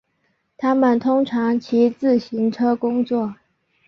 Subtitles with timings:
[0.57, 3.35] 他们通常骑自行车工作。